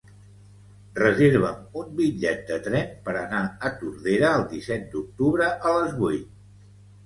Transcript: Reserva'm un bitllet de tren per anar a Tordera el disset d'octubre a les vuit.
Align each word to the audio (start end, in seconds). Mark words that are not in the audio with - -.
Reserva'm 0.99 1.77
un 1.81 1.91
bitllet 1.99 2.41
de 2.49 2.57
tren 2.69 2.89
per 3.11 3.15
anar 3.21 3.43
a 3.69 3.73
Tordera 3.85 4.35
el 4.41 4.49
disset 4.57 4.91
d'octubre 4.97 5.55
a 5.75 5.79
les 5.81 5.97
vuit. 6.05 6.29